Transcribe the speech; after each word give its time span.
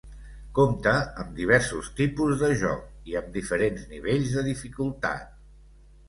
Compta 0.59 0.91
amb 1.23 1.33
diversos 1.39 1.89
tipus 1.99 2.39
de 2.43 2.49
joc 2.61 3.11
i 3.11 3.17
amb 3.19 3.29
diferents 3.35 3.83
nivells 3.91 4.33
de 4.39 4.45
dificultat. 4.49 5.37